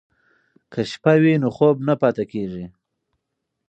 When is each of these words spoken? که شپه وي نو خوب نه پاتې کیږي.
که 0.71 0.81
شپه 0.91 1.13
وي 1.21 1.33
نو 1.41 1.49
خوب 1.55 1.75
نه 1.87 1.93
پاتې 2.01 2.23
کیږي. 2.31 2.65